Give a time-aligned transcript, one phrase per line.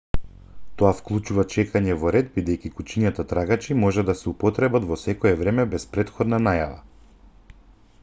[0.79, 5.71] тоа вклучува чекање во ред бидејќи кучињата трагачи може да се употребат во секое време
[5.77, 7.59] без претходна најава